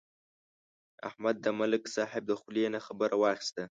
[1.07, 3.63] احمد د ملک صاحب د خولې نه خبره واخیسته.